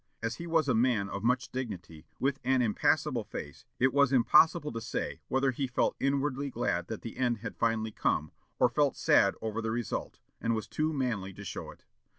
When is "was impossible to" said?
3.93-4.81